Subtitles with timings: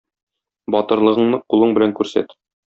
[0.75, 2.35] Батырлыгыңны кулың белән күрсәт.